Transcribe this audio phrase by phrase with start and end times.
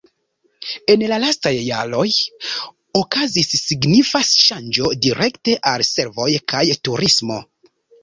[0.93, 2.07] En la lastaj jaroj
[3.03, 7.43] okazis signifa ŝanĝo direkte al servoj kaj turismo.